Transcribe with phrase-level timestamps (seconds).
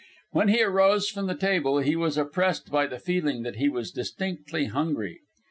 [0.31, 3.91] When he arose from the table, he was oppressed by the feeling that he was
[3.91, 5.19] distinctly hungry.